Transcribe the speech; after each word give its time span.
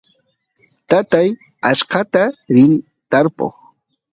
tatay 0.89 1.27
achkata 1.69 2.23
rin 2.55 2.71
tarpuy 3.11 3.53